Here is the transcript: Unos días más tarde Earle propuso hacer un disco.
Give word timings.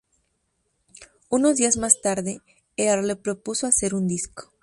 Unos 1.29 1.57
días 1.57 1.77
más 1.77 2.01
tarde 2.01 2.41
Earle 2.75 3.15
propuso 3.17 3.67
hacer 3.67 3.93
un 3.93 4.07
disco. 4.07 4.51